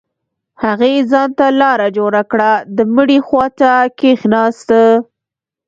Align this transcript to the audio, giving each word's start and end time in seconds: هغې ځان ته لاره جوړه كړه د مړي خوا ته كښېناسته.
هغې 0.63 0.91
ځان 1.11 1.29
ته 1.37 1.47
لاره 1.61 1.87
جوړه 1.97 2.21
كړه 2.31 2.51
د 2.75 2.79
مړي 2.95 3.19
خوا 3.27 3.45
ته 3.59 3.71
كښېناسته. 3.99 4.81